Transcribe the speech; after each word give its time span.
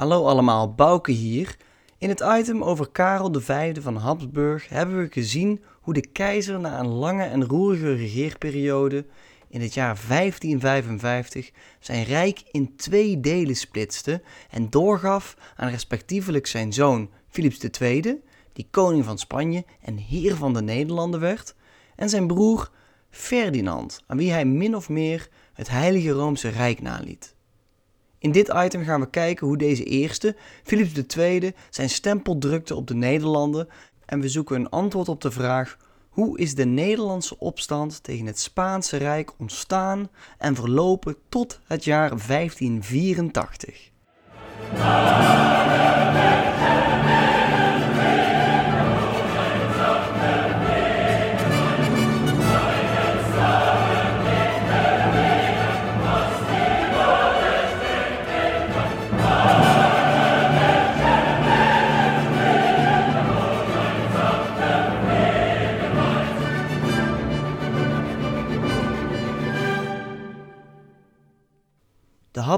Hallo 0.00 0.26
allemaal, 0.26 0.74
Bouke 0.74 1.12
hier. 1.12 1.56
In 1.98 2.08
het 2.08 2.24
item 2.38 2.62
over 2.62 2.90
Karel 2.90 3.32
V 3.40 3.76
van 3.80 3.96
Habsburg 3.96 4.68
hebben 4.68 4.98
we 4.98 5.08
gezien 5.10 5.62
hoe 5.80 5.94
de 5.94 6.06
keizer 6.06 6.60
na 6.60 6.78
een 6.78 6.88
lange 6.88 7.24
en 7.24 7.44
roerige 7.44 7.94
regeerperiode 7.94 9.06
in 9.48 9.60
het 9.60 9.74
jaar 9.74 9.98
1555 10.08 11.50
zijn 11.80 12.04
rijk 12.04 12.42
in 12.50 12.76
twee 12.76 13.20
delen 13.20 13.56
splitste 13.56 14.22
en 14.50 14.70
doorgaf 14.70 15.36
aan 15.56 15.70
respectievelijk 15.70 16.46
zijn 16.46 16.72
zoon 16.72 17.10
Philips 17.28 17.58
II, 17.80 18.22
die 18.52 18.68
koning 18.70 19.04
van 19.04 19.18
Spanje 19.18 19.64
en 19.80 19.96
heer 19.96 20.36
van 20.36 20.52
de 20.52 20.62
Nederlanden 20.62 21.20
werd, 21.20 21.54
en 21.96 22.08
zijn 22.08 22.26
broer 22.26 22.70
Ferdinand, 23.10 24.02
aan 24.06 24.16
wie 24.16 24.32
hij 24.32 24.44
min 24.44 24.76
of 24.76 24.88
meer 24.88 25.28
het 25.52 25.68
Heilige 25.68 26.10
Roomse 26.10 26.48
Rijk 26.48 26.82
naliet. 26.82 27.34
In 28.20 28.32
dit 28.32 28.52
item 28.56 28.84
gaan 28.84 29.00
we 29.00 29.10
kijken 29.10 29.46
hoe 29.46 29.56
deze 29.56 29.84
eerste, 29.84 30.36
Philips 30.62 31.16
II, 31.16 31.52
zijn 31.70 31.90
stempel 31.90 32.38
drukte 32.38 32.74
op 32.74 32.86
de 32.86 32.94
Nederlanden 32.94 33.68
en 34.06 34.20
we 34.20 34.28
zoeken 34.28 34.56
een 34.56 34.68
antwoord 34.68 35.08
op 35.08 35.20
de 35.20 35.30
vraag 35.30 35.76
hoe 36.08 36.38
is 36.38 36.54
de 36.54 36.64
Nederlandse 36.64 37.38
opstand 37.38 38.02
tegen 38.02 38.26
het 38.26 38.38
Spaanse 38.38 38.96
Rijk 38.96 39.32
ontstaan 39.38 40.10
en 40.38 40.54
verlopen 40.54 41.16
tot 41.28 41.60
het 41.66 41.84
jaar 41.84 42.08
1584. 42.08 43.89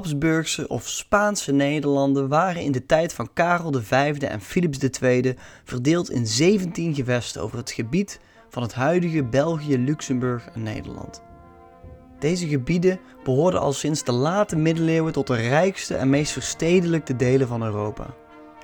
Habsburgse 0.03 0.67
of 0.67 0.87
Spaanse 0.87 1.51
Nederlanden 1.51 2.27
waren 2.27 2.61
in 2.61 2.71
de 2.71 2.85
tijd 2.85 3.13
van 3.13 3.33
Karel 3.33 3.73
V 3.81 3.91
en 4.19 4.41
Philips 4.41 4.77
II 5.01 5.35
verdeeld 5.63 6.09
in 6.09 6.27
17 6.27 6.95
gewesten 6.95 7.41
over 7.41 7.57
het 7.57 7.71
gebied 7.71 8.19
van 8.49 8.63
het 8.63 8.73
huidige 8.73 9.23
België, 9.23 9.77
Luxemburg 9.77 10.47
en 10.53 10.63
Nederland. 10.63 11.23
Deze 12.19 12.47
gebieden 12.47 12.99
behoorden 13.23 13.59
al 13.59 13.73
sinds 13.73 14.03
de 14.03 14.11
late 14.11 14.55
middeleeuwen 14.55 15.13
tot 15.13 15.27
de 15.27 15.35
rijkste 15.35 15.95
en 15.95 16.09
meest 16.09 16.31
verstedelijkte 16.31 17.15
delen 17.15 17.47
van 17.47 17.63
Europa. 17.63 18.15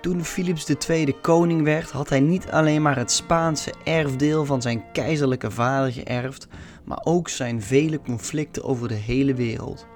Toen 0.02 0.26
Philips 0.26 0.66
II 0.88 1.16
koning 1.22 1.64
werd, 1.64 1.92
had 1.92 2.10
hij 2.10 2.20
niet 2.20 2.52
alleen 2.52 2.82
maar 2.82 2.98
het 2.98 3.12
Spaanse 3.12 3.74
erfdeel 3.84 4.46
van 4.46 4.62
zijn 4.62 4.84
keizerlijke 4.92 5.52
vader 5.52 5.92
geërfd, 5.92 6.48
maar 6.86 7.02
ook 7.04 7.30
zijn 7.30 7.62
vele 7.62 8.02
conflicten 8.02 8.64
over 8.64 8.88
de 8.88 8.94
hele 8.94 9.34
wereld. 9.34 9.88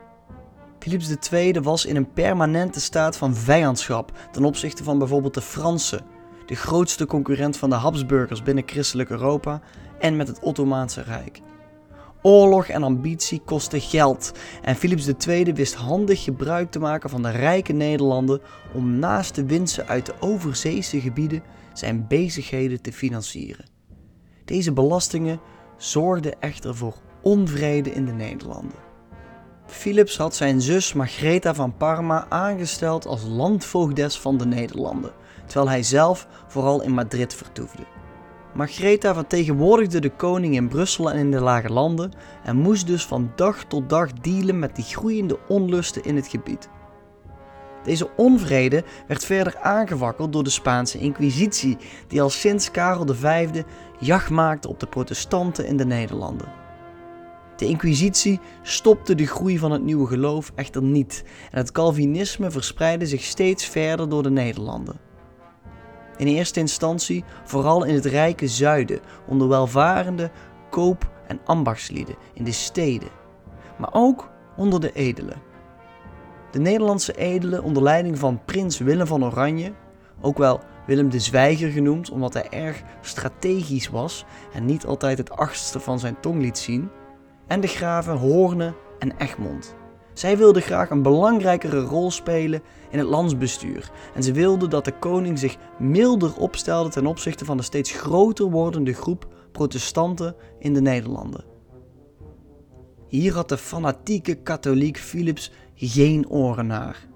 Philips 0.83 1.31
II 1.31 1.59
was 1.61 1.85
in 1.85 1.95
een 1.95 2.13
permanente 2.13 2.79
staat 2.79 3.17
van 3.17 3.35
vijandschap 3.35 4.11
ten 4.31 4.43
opzichte 4.43 4.83
van 4.83 4.97
bijvoorbeeld 4.97 5.33
de 5.33 5.41
Fransen, 5.41 6.05
de 6.45 6.55
grootste 6.55 7.05
concurrent 7.05 7.57
van 7.57 7.69
de 7.69 7.75
Habsburgers 7.75 8.43
binnen 8.43 8.63
christelijk 8.65 9.09
Europa 9.09 9.61
en 9.99 10.15
met 10.15 10.27
het 10.27 10.39
Ottomaanse 10.39 11.01
Rijk. 11.01 11.41
Oorlog 12.21 12.67
en 12.67 12.83
ambitie 12.83 13.41
kosten 13.45 13.81
geld 13.81 14.31
en 14.61 14.75
Philips 14.75 15.07
II 15.27 15.53
wist 15.53 15.73
handig 15.73 16.23
gebruik 16.23 16.71
te 16.71 16.79
maken 16.79 17.09
van 17.09 17.21
de 17.21 17.29
rijke 17.29 17.73
Nederlanden 17.73 18.41
om 18.73 18.99
naast 18.99 19.35
de 19.35 19.45
winsten 19.45 19.87
uit 19.87 20.05
de 20.05 20.13
overzeese 20.19 21.01
gebieden 21.01 21.43
zijn 21.73 22.07
bezigheden 22.07 22.81
te 22.81 22.93
financieren. 22.93 23.65
Deze 24.45 24.73
belastingen 24.73 25.39
zorgden 25.77 26.41
echter 26.41 26.75
voor 26.75 26.95
onvrede 27.21 27.91
in 27.91 28.05
de 28.05 28.13
Nederlanden. 28.13 28.82
Philips 29.73 30.17
had 30.17 30.35
zijn 30.35 30.61
zus 30.61 30.93
Margreta 30.93 31.53
van 31.53 31.77
Parma 31.77 32.25
aangesteld 32.29 33.05
als 33.05 33.21
landvoogdes 33.23 34.19
van 34.19 34.37
de 34.37 34.45
Nederlanden, 34.45 35.11
terwijl 35.45 35.69
hij 35.69 35.83
zelf 35.83 36.27
vooral 36.47 36.81
in 36.81 36.91
Madrid 36.91 37.33
vertoefde. 37.33 37.83
Margreta 38.53 39.13
vertegenwoordigde 39.13 39.99
de 39.99 40.09
koning 40.09 40.55
in 40.55 40.67
Brussel 40.67 41.11
en 41.11 41.17
in 41.17 41.31
de 41.31 41.41
Lage 41.41 41.69
Landen 41.69 42.11
en 42.43 42.55
moest 42.55 42.87
dus 42.87 43.05
van 43.05 43.31
dag 43.35 43.63
tot 43.63 43.89
dag 43.89 44.13
dealen 44.13 44.59
met 44.59 44.75
die 44.75 44.85
groeiende 44.85 45.39
onlusten 45.47 46.03
in 46.03 46.15
het 46.15 46.27
gebied. 46.27 46.69
Deze 47.83 48.09
onvrede 48.15 48.83
werd 49.07 49.25
verder 49.25 49.57
aangewakkerd 49.57 50.33
door 50.33 50.43
de 50.43 50.49
Spaanse 50.49 50.99
Inquisitie, 50.99 51.77
die 52.07 52.21
al 52.21 52.29
sinds 52.29 52.71
Karel 52.71 53.05
V 53.13 53.49
jacht 53.99 54.29
maakte 54.29 54.69
op 54.69 54.79
de 54.79 54.87
protestanten 54.87 55.65
in 55.65 55.77
de 55.77 55.85
Nederlanden. 55.85 56.62
De 57.55 57.65
Inquisitie 57.65 58.39
stopte 58.61 59.15
de 59.15 59.27
groei 59.27 59.57
van 59.57 59.71
het 59.71 59.83
nieuwe 59.83 60.07
geloof 60.07 60.51
echter 60.55 60.81
niet 60.81 61.23
en 61.51 61.57
het 61.57 61.71
Calvinisme 61.71 62.51
verspreidde 62.51 63.05
zich 63.05 63.23
steeds 63.23 63.65
verder 63.65 64.09
door 64.09 64.23
de 64.23 64.31
Nederlanden. 64.31 64.99
In 66.17 66.27
eerste 66.27 66.59
instantie 66.59 67.23
vooral 67.43 67.83
in 67.83 67.93
het 67.93 68.05
rijke 68.05 68.47
zuiden, 68.47 68.99
onder 69.27 69.47
welvarende 69.47 70.31
koop- 70.69 71.11
en 71.27 71.39
ambachtslieden 71.45 72.15
in 72.33 72.43
de 72.43 72.51
steden, 72.51 73.09
maar 73.77 73.93
ook 73.93 74.29
onder 74.57 74.79
de 74.79 74.91
edelen. 74.91 75.41
De 76.51 76.59
Nederlandse 76.59 77.13
edelen 77.17 77.63
onder 77.63 77.83
leiding 77.83 78.19
van 78.19 78.41
prins 78.45 78.77
Willem 78.77 79.07
van 79.07 79.25
Oranje, 79.25 79.73
ook 80.21 80.37
wel 80.37 80.59
Willem 80.85 81.09
de 81.09 81.19
Zwijger 81.19 81.71
genoemd 81.71 82.09
omdat 82.09 82.33
hij 82.33 82.49
erg 82.49 82.83
strategisch 83.01 83.89
was 83.89 84.25
en 84.53 84.65
niet 84.65 84.85
altijd 84.85 85.17
het 85.17 85.31
achtste 85.31 85.79
van 85.79 85.99
zijn 85.99 86.19
tong 86.19 86.41
liet 86.41 86.57
zien, 86.57 86.89
en 87.47 87.61
de 87.61 87.67
graven 87.67 88.17
Hoorne 88.17 88.73
en 88.99 89.17
Egmond. 89.17 89.75
Zij 90.13 90.37
wilden 90.37 90.61
graag 90.61 90.89
een 90.89 91.01
belangrijkere 91.01 91.81
rol 91.81 92.11
spelen 92.11 92.61
in 92.89 92.97
het 92.97 93.07
landsbestuur 93.07 93.91
en 94.15 94.23
ze 94.23 94.31
wilden 94.31 94.69
dat 94.69 94.85
de 94.85 94.97
koning 94.99 95.39
zich 95.39 95.57
milder 95.79 96.35
opstelde 96.35 96.89
ten 96.89 97.05
opzichte 97.05 97.45
van 97.45 97.57
de 97.57 97.63
steeds 97.63 97.91
groter 97.91 98.49
wordende 98.49 98.93
groep 98.93 99.27
protestanten 99.51 100.35
in 100.59 100.73
de 100.73 100.81
Nederlanden. 100.81 101.43
Hier 103.07 103.33
had 103.33 103.49
de 103.49 103.57
fanatieke 103.57 104.35
katholiek 104.35 104.97
Philips 104.97 105.51
geen 105.75 106.29
oren 106.29 106.67
naar. 106.67 107.07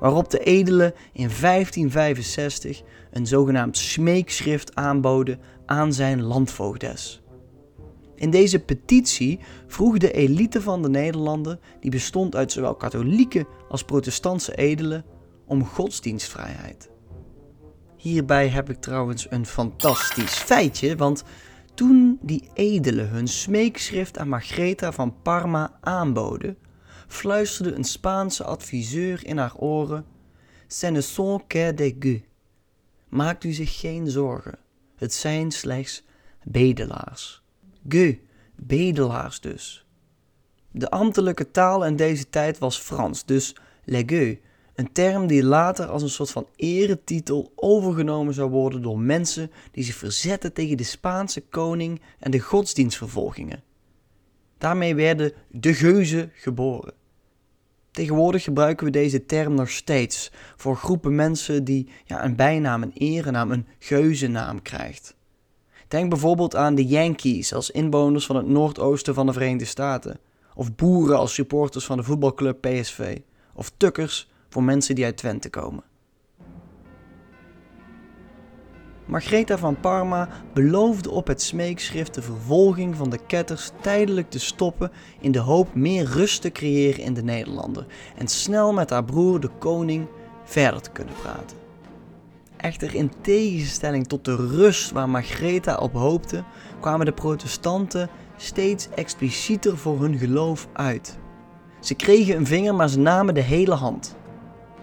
Waarop 0.00 0.30
de 0.30 0.38
edelen 0.38 0.94
in 1.12 1.30
1565 1.40 2.82
een 3.10 3.26
zogenaamd 3.26 3.76
smeekschrift 3.76 4.74
aanboden 4.74 5.40
aan 5.66 5.92
zijn 5.92 6.22
landvoogdes. 6.22 7.22
In 8.16 8.30
deze 8.30 8.58
petitie 8.58 9.40
vroeg 9.66 9.98
de 9.98 10.12
elite 10.12 10.62
van 10.62 10.82
de 10.82 10.88
Nederlanden, 10.88 11.60
die 11.80 11.90
bestond 11.90 12.36
uit 12.36 12.52
zowel 12.52 12.74
katholieke 12.74 13.46
als 13.68 13.84
protestantse 13.84 14.56
edelen, 14.56 15.04
om 15.46 15.64
godsdienstvrijheid. 15.64 16.90
Hierbij 17.96 18.48
heb 18.48 18.70
ik 18.70 18.80
trouwens 18.80 19.26
een 19.30 19.46
fantastisch 19.46 20.34
feitje, 20.34 20.96
want 20.96 21.24
toen 21.74 22.18
die 22.22 22.48
edelen 22.54 23.08
hun 23.08 23.28
smeekschrift 23.28 24.18
aan 24.18 24.28
Margreta 24.28 24.92
van 24.92 25.14
Parma 25.22 25.78
aanboden, 25.80 26.58
fluisterde 27.08 27.74
een 27.74 27.84
Spaanse 27.84 28.44
adviseur 28.44 29.26
in 29.26 29.38
haar 29.38 29.56
oren: 29.56 30.04
Ce 30.66 30.90
ne 30.90 31.00
sont 31.00 31.42
que 31.46 31.74
des. 31.74 32.20
Maakt 33.08 33.44
u 33.44 33.52
zich 33.52 33.80
geen 33.80 34.10
zorgen, 34.10 34.58
het 34.96 35.14
zijn 35.14 35.50
slechts 35.50 36.04
bedelaars. 36.42 37.45
Gueux, 37.88 38.18
bedelaars 38.54 39.40
dus. 39.40 39.86
De 40.70 40.90
ambtelijke 40.90 41.50
taal 41.50 41.84
in 41.84 41.96
deze 41.96 42.30
tijd 42.30 42.58
was 42.58 42.78
Frans, 42.78 43.24
dus 43.24 43.56
les 43.84 44.04
een 44.76 44.92
term 44.92 45.26
die 45.26 45.44
later 45.44 45.86
als 45.86 46.02
een 46.02 46.08
soort 46.08 46.30
van 46.30 46.48
eretitel 46.56 47.52
overgenomen 47.54 48.34
zou 48.34 48.50
worden 48.50 48.82
door 48.82 48.98
mensen 48.98 49.50
die 49.70 49.84
zich 49.84 49.94
verzetten 49.94 50.52
tegen 50.52 50.76
de 50.76 50.84
Spaanse 50.84 51.40
koning 51.40 52.00
en 52.18 52.30
de 52.30 52.40
godsdienstvervolgingen. 52.40 53.62
Daarmee 54.58 54.94
werden 54.94 55.32
de 55.50 55.74
geuzen 55.74 56.30
geboren. 56.34 56.94
Tegenwoordig 57.90 58.42
gebruiken 58.42 58.86
we 58.86 58.92
deze 58.92 59.26
term 59.26 59.54
nog 59.54 59.70
steeds 59.70 60.32
voor 60.56 60.76
groepen 60.76 61.14
mensen 61.14 61.64
die 61.64 61.88
ja, 62.04 62.24
een 62.24 62.36
bijnaam, 62.36 62.82
een 62.82 62.92
erenaam, 62.94 63.50
een 63.50 63.66
geuzennaam 63.78 64.62
krijgt. 64.62 65.15
Denk 65.88 66.10
bijvoorbeeld 66.10 66.56
aan 66.56 66.74
de 66.74 66.86
Yankees 66.86 67.54
als 67.54 67.70
inwoners 67.70 68.26
van 68.26 68.36
het 68.36 68.46
noordoosten 68.46 69.14
van 69.14 69.26
de 69.26 69.32
Verenigde 69.32 69.64
Staten, 69.64 70.18
of 70.54 70.74
boeren 70.74 71.18
als 71.18 71.34
supporters 71.34 71.84
van 71.84 71.96
de 71.96 72.02
voetbalclub 72.02 72.60
PSV, 72.60 73.18
of 73.54 73.72
tukkers 73.76 74.28
voor 74.48 74.62
mensen 74.62 74.94
die 74.94 75.04
uit 75.04 75.16
Twente 75.16 75.50
komen. 75.50 75.84
Margreta 79.06 79.58
van 79.58 79.80
Parma 79.80 80.28
beloofde 80.52 81.10
op 81.10 81.26
het 81.26 81.42
smeekschrift 81.42 82.14
de 82.14 82.22
vervolging 82.22 82.96
van 82.96 83.10
de 83.10 83.18
ketters 83.26 83.70
tijdelijk 83.80 84.30
te 84.30 84.38
stoppen 84.38 84.92
in 85.20 85.32
de 85.32 85.38
hoop 85.38 85.74
meer 85.74 86.04
rust 86.04 86.42
te 86.42 86.52
creëren 86.52 87.04
in 87.04 87.14
de 87.14 87.22
Nederlanden 87.22 87.86
en 88.16 88.28
snel 88.28 88.72
met 88.72 88.90
haar 88.90 89.04
broer 89.04 89.40
de 89.40 89.50
koning 89.58 90.06
verder 90.44 90.80
te 90.80 90.90
kunnen 90.90 91.14
praten. 91.22 91.65
Echter 92.66 92.94
in 92.94 93.12
tegenstelling 93.20 94.06
tot 94.06 94.24
de 94.24 94.36
rust 94.36 94.90
waar 94.90 95.08
Margaretha 95.08 95.76
op 95.76 95.92
hoopte, 95.92 96.44
kwamen 96.80 97.06
de 97.06 97.12
protestanten 97.12 98.08
steeds 98.36 98.88
explicieter 98.94 99.78
voor 99.78 100.00
hun 100.00 100.18
geloof 100.18 100.68
uit. 100.72 101.18
Ze 101.80 101.94
kregen 101.94 102.36
een 102.36 102.46
vinger, 102.46 102.74
maar 102.74 102.88
ze 102.88 102.98
namen 102.98 103.34
de 103.34 103.40
hele 103.40 103.74
hand. 103.74 104.16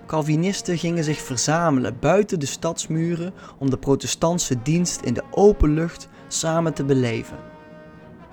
Calvinisten 0.06 0.78
gingen 0.78 1.04
zich 1.04 1.22
verzamelen 1.22 2.00
buiten 2.00 2.40
de 2.40 2.46
stadsmuren 2.46 3.34
om 3.58 3.70
de 3.70 3.78
protestantse 3.78 4.62
dienst 4.62 5.02
in 5.02 5.14
de 5.14 5.24
open 5.32 5.74
lucht 5.74 6.08
samen 6.28 6.74
te 6.74 6.84
beleven. 6.86 7.38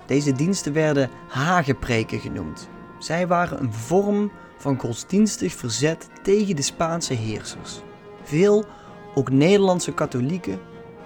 Deze 0.05 0.31
diensten 0.31 0.73
werden 0.73 1.09
hagepreken 1.27 2.19
genoemd. 2.19 2.69
Zij 2.99 3.27
waren 3.27 3.61
een 3.61 3.73
vorm 3.73 4.31
van 4.57 4.79
godsdienstig 4.79 5.53
verzet 5.53 6.09
tegen 6.23 6.55
de 6.55 6.61
Spaanse 6.61 7.13
heersers. 7.13 7.81
Veel, 8.23 8.65
ook 9.15 9.29
Nederlandse 9.29 9.93
katholieken, 9.93 10.59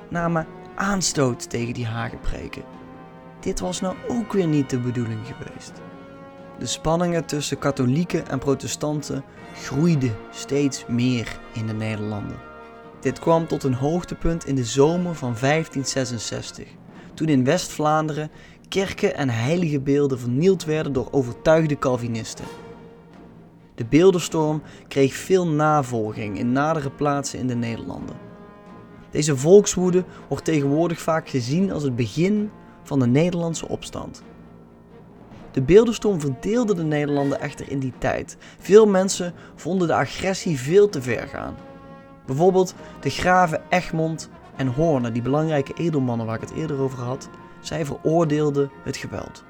namen 0.09 0.47
aanstoot 0.75 1.49
tegen 1.49 1.73
die 1.73 1.85
hagepreken. 1.85 2.63
Dit 3.39 3.59
was 3.59 3.81
nou 3.81 3.95
ook 4.07 4.33
weer 4.33 4.47
niet 4.47 4.69
de 4.69 4.79
bedoeling 4.79 5.19
geweest. 5.25 5.71
De 6.59 6.65
spanningen 6.65 7.25
tussen 7.25 7.59
katholieken 7.59 8.27
en 8.27 8.39
protestanten 8.39 9.23
groeiden 9.55 10.15
steeds 10.31 10.85
meer 10.87 11.39
in 11.53 11.67
de 11.67 11.73
Nederlanden. 11.73 12.37
Dit 12.99 13.19
kwam 13.19 13.47
tot 13.47 13.63
een 13.63 13.73
hoogtepunt 13.73 14.45
in 14.45 14.55
de 14.55 14.63
zomer 14.63 15.15
van 15.15 15.35
1566, 15.39 16.67
toen 17.13 17.27
in 17.27 17.43
West-Vlaanderen 17.43 18.31
kerken 18.67 19.15
en 19.15 19.29
heilige 19.29 19.79
beelden 19.79 20.19
vernield 20.19 20.65
werden 20.65 20.93
door 20.93 21.07
overtuigde 21.11 21.77
Calvinisten. 21.77 22.45
De 23.75 23.86
beeldenstorm 23.86 24.62
kreeg 24.88 25.13
veel 25.13 25.48
navolging 25.48 26.38
in 26.38 26.51
nadere 26.51 26.89
plaatsen 26.89 27.39
in 27.39 27.48
de 27.48 27.56
Nederlanden. 27.56 28.16
Deze 29.10 29.38
volkswoede 29.38 30.04
wordt 30.27 30.45
tegenwoordig 30.45 31.01
vaak 31.01 31.30
gezien 31.30 31.72
als 31.72 31.83
het 31.83 31.95
begin 31.95 32.51
van 32.83 33.00
de 33.00 33.07
Nederlandse 33.07 33.68
opstand. 33.68 34.24
De 35.51 35.62
beeldenstorm 35.62 36.19
verdeelde 36.19 36.74
de 36.74 36.83
Nederlanden 36.83 37.42
echter 37.42 37.72
in 37.72 37.80
die 37.80 37.94
tijd. 37.98 38.38
Veel 38.60 38.88
mensen 38.88 39.33
vonden 39.56 39.88
de 39.88 39.94
agressie 39.94 40.60
veel 40.60 40.89
te 40.89 41.01
ver 41.01 41.27
gaan. 41.27 41.56
Bijvoorbeeld 42.25 42.75
de 43.00 43.10
graven 43.10 43.62
Egmond 43.69 44.30
en 44.56 44.68
Hoorne, 44.68 45.12
die 45.12 45.22
belangrijke 45.22 45.74
edelmannen 45.74 46.25
waar 46.25 46.36
ik 46.36 46.50
het 46.50 46.57
eerder 46.57 46.80
over 46.80 47.00
had, 47.00 47.30
zij 47.60 47.86
veroordeelden 47.86 48.72
het 48.83 48.98
geweld. 48.98 49.44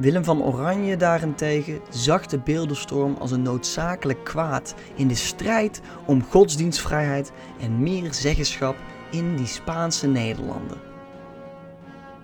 Willem 0.00 0.24
van 0.24 0.42
Oranje 0.42 0.96
daarentegen 0.96 1.80
zag 1.90 2.26
de 2.26 2.38
beeldenstorm 2.38 3.16
als 3.18 3.30
een 3.30 3.42
noodzakelijk 3.42 4.24
kwaad 4.24 4.74
in 4.94 5.08
de 5.08 5.14
strijd 5.14 5.80
om 6.06 6.24
godsdienstvrijheid 6.24 7.32
en 7.60 7.82
meer 7.82 8.14
zeggenschap 8.14 8.76
in 9.10 9.36
die 9.36 9.46
Spaanse 9.46 10.06
Nederlanden. 10.06 10.78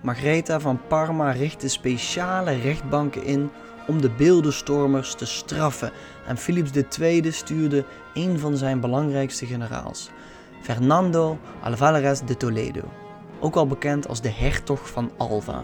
Margaretha 0.01 0.59
van 0.59 0.79
Parma 0.87 1.31
richtte 1.31 1.67
speciale 1.67 2.51
rechtbanken 2.51 3.23
in 3.23 3.49
om 3.87 4.01
de 4.01 4.09
beeldenstormers 4.09 5.15
te 5.15 5.25
straffen 5.25 5.91
en 6.27 6.37
Philips 6.37 6.71
II 6.99 7.31
stuurde 7.31 7.85
een 8.13 8.39
van 8.39 8.57
zijn 8.57 8.79
belangrijkste 8.79 9.45
generaals, 9.45 10.09
Fernando 10.61 11.37
Alvarez 11.63 12.21
de 12.25 12.37
Toledo, 12.37 12.81
ook 13.39 13.53
wel 13.53 13.67
bekend 13.67 14.07
als 14.07 14.21
de 14.21 14.31
hertog 14.31 14.89
van 14.89 15.11
Alva. 15.17 15.63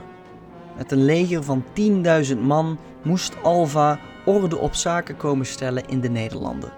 Met 0.78 0.92
een 0.92 1.06
leger 1.06 1.44
van 1.44 1.64
10.000 2.34 2.38
man 2.40 2.78
moest 3.02 3.44
Alva 3.44 4.00
orde 4.26 4.58
op 4.58 4.76
zaken 4.76 5.18
komen 5.18 5.46
stellen 5.46 5.88
in 5.88 6.02
de 6.02 6.10
Nederlanden. 6.10 6.72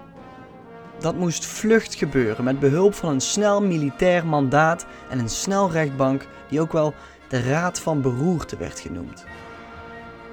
Dat 0.98 1.16
moest 1.16 1.44
vlucht 1.46 1.94
gebeuren 1.94 2.44
met 2.44 2.58
behulp 2.58 2.94
van 2.94 3.10
een 3.10 3.20
snel 3.20 3.62
militair 3.62 4.26
mandaat 4.26 4.86
en 5.10 5.18
een 5.18 5.28
snel 5.28 5.70
rechtbank 5.70 6.26
die 6.48 6.60
ook 6.60 6.72
wel 6.72 6.94
de 7.28 7.40
Raad 7.40 7.80
van 7.80 8.00
Beroerte 8.00 8.56
werd 8.56 8.80
genoemd. 8.80 9.24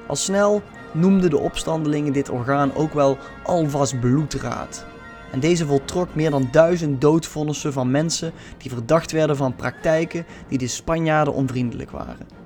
Al 0.07 0.15
snel 0.15 0.61
noemden 0.91 1.29
de 1.29 1.39
opstandelingen 1.39 2.13
dit 2.13 2.29
orgaan 2.29 2.75
ook 2.75 2.93
wel 2.93 3.17
Alva's 3.43 3.93
Bloedraad. 3.99 4.85
En 5.31 5.39
deze 5.39 5.65
voltrok 5.65 6.15
meer 6.15 6.31
dan 6.31 6.47
duizend 6.51 7.01
doodvonnissen 7.01 7.73
van 7.73 7.91
mensen 7.91 8.31
die 8.57 8.71
verdacht 8.71 9.11
werden 9.11 9.35
van 9.35 9.55
praktijken 9.55 10.25
die 10.47 10.57
de 10.57 10.67
Spanjaarden 10.67 11.33
onvriendelijk 11.33 11.91
waren. 11.91 12.42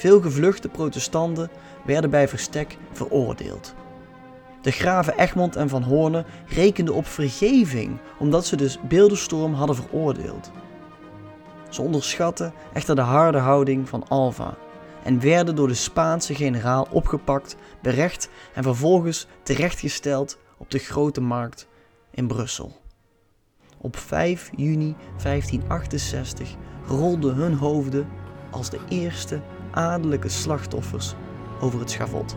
Veel 0.00 0.20
gevluchte 0.20 0.68
protestanten 0.68 1.50
werden 1.84 2.10
bij 2.10 2.28
verstek 2.28 2.76
veroordeeld. 2.92 3.74
De 4.62 4.70
graven 4.70 5.18
Egmond 5.18 5.56
en 5.56 5.68
Van 5.68 5.82
Hoorne 5.82 6.24
rekenden 6.46 6.94
op 6.94 7.06
vergeving 7.06 7.98
omdat 8.18 8.46
ze 8.46 8.56
de 8.56 8.74
beeldenstorm 8.88 9.54
hadden 9.54 9.76
veroordeeld. 9.76 10.50
Ze 11.68 11.82
onderschatten 11.82 12.52
echter 12.72 12.94
de 12.94 13.00
harde 13.00 13.38
houding 13.38 13.88
van 13.88 14.08
Alva 14.08 14.56
en 15.02 15.20
werden 15.20 15.56
door 15.56 15.68
de 15.68 15.74
Spaanse 15.74 16.34
generaal 16.34 16.88
opgepakt, 16.90 17.56
berecht 17.82 18.28
en 18.54 18.62
vervolgens 18.62 19.26
terechtgesteld 19.42 20.38
op 20.56 20.70
de 20.70 20.78
grote 20.78 21.20
markt 21.20 21.68
in 22.10 22.26
Brussel. 22.26 22.76
Op 23.78 23.96
5 23.96 24.50
juni 24.56 24.96
1568 25.22 26.54
rolden 26.86 27.34
hun 27.34 27.54
hoofden 27.54 28.08
als 28.50 28.70
de 28.70 28.80
eerste 28.88 29.40
adellijke 29.70 30.28
slachtoffers 30.28 31.14
over 31.60 31.80
het 31.80 31.90
schavot. 31.90 32.36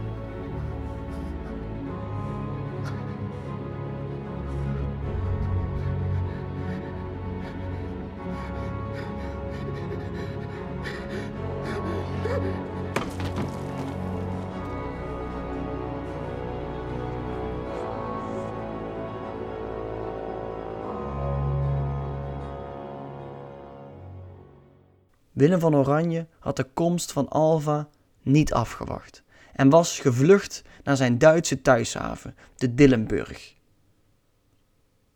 Willem 25.33 25.59
van 25.59 25.75
Oranje 25.75 26.27
had 26.39 26.55
de 26.55 26.67
komst 26.73 27.11
van 27.11 27.29
Alva 27.29 27.89
niet 28.21 28.53
afgewacht 28.53 29.23
en 29.53 29.69
was 29.69 29.99
gevlucht 29.99 30.61
naar 30.83 30.97
zijn 30.97 31.17
Duitse 31.17 31.61
thuishaven, 31.61 32.35
de 32.55 32.73
Dillenburg. 32.73 33.55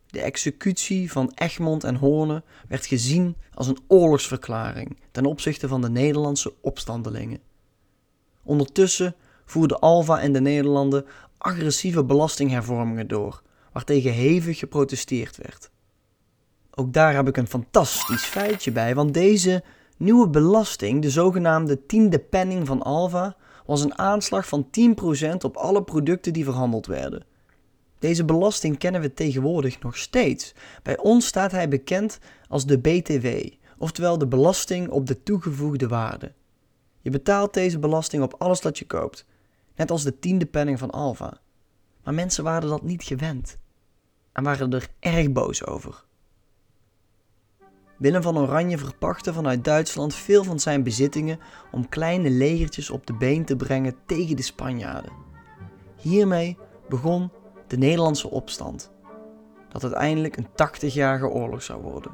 De 0.07 0.21
executie 0.21 1.11
van 1.11 1.31
Egmond 1.35 1.83
en 1.83 1.95
Hoorne 1.95 2.43
werd 2.67 2.85
gezien 2.85 3.35
als 3.53 3.67
een 3.67 3.79
oorlogsverklaring 3.87 4.99
ten 5.11 5.25
opzichte 5.25 5.67
van 5.67 5.81
de 5.81 5.89
Nederlandse 5.89 6.53
opstandelingen. 6.61 7.39
Ondertussen 8.43 9.15
voerden 9.45 9.79
Alva 9.79 10.19
en 10.19 10.33
de 10.33 10.41
Nederlanden 10.41 11.05
agressieve 11.37 12.03
belastinghervormingen 12.03 13.07
door, 13.07 13.41
waartegen 13.71 14.11
hevig 14.11 14.59
geprotesteerd 14.59 15.37
werd. 15.37 15.69
Ook 16.71 16.93
daar 16.93 17.13
heb 17.13 17.27
ik 17.27 17.37
een 17.37 17.47
fantastisch 17.47 18.23
feitje 18.23 18.71
bij, 18.71 18.95
want 18.95 19.13
deze 19.13 19.63
nieuwe 19.97 20.29
belasting, 20.29 21.01
de 21.01 21.09
zogenaamde 21.09 21.85
tiende 21.85 22.19
penning 22.19 22.67
van 22.67 22.81
Alva, 22.81 23.35
was 23.65 23.83
een 23.83 23.97
aanslag 23.97 24.47
van 24.47 24.67
10% 25.31 25.35
op 25.37 25.57
alle 25.57 25.83
producten 25.83 26.33
die 26.33 26.43
verhandeld 26.43 26.85
werden. 26.85 27.25
Deze 27.99 28.25
belasting 28.25 28.77
kennen 28.77 29.01
we 29.01 29.13
tegenwoordig 29.13 29.79
nog 29.79 29.97
steeds. 29.97 30.55
Bij 30.83 30.97
ons 30.97 31.27
staat 31.27 31.51
hij 31.51 31.69
bekend 31.69 32.19
als 32.47 32.65
de 32.65 32.79
BTW, 32.79 33.27
oftewel 33.77 34.17
de 34.17 34.27
belasting 34.27 34.89
op 34.89 35.05
de 35.05 35.23
toegevoegde 35.23 35.87
waarde. 35.87 36.33
Je 37.01 37.09
betaalt 37.09 37.53
deze 37.53 37.79
belasting 37.79 38.23
op 38.23 38.35
alles 38.37 38.61
dat 38.61 38.77
je 38.77 38.85
koopt, 38.85 39.25
net 39.75 39.91
als 39.91 40.03
de 40.03 40.19
tiende 40.19 40.45
penning 40.45 40.79
van 40.79 40.91
Alva. 40.91 41.37
Maar 42.03 42.13
mensen 42.13 42.43
waren 42.43 42.69
dat 42.69 42.83
niet 42.83 43.03
gewend 43.03 43.57
en 44.31 44.43
waren 44.43 44.73
er 44.73 44.87
erg 44.99 45.31
boos 45.31 45.65
over. 45.65 46.05
Willem 47.97 48.21
van 48.21 48.37
Oranje 48.37 48.77
verpachtte 48.77 49.33
vanuit 49.33 49.63
Duitsland 49.63 50.15
veel 50.15 50.43
van 50.43 50.59
zijn 50.59 50.83
bezittingen 50.83 51.39
om 51.71 51.89
kleine 51.89 52.29
legertjes 52.29 52.89
op 52.89 53.07
de 53.07 53.13
been 53.13 53.45
te 53.45 53.55
brengen 53.55 53.95
tegen 54.05 54.35
de 54.35 54.41
Spanjaarden. 54.41 55.11
Hiermee 55.95 56.57
begon 56.89 57.31
de 57.67 57.77
Nederlandse 57.77 58.29
opstand, 58.29 58.91
dat 59.69 59.83
uiteindelijk 59.83 60.37
een 60.37 60.47
80-jarige 60.47 61.27
oorlog 61.27 61.63
zou 61.63 61.81
worden. 61.81 62.11